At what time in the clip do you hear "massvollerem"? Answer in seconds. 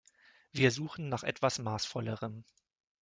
1.59-2.43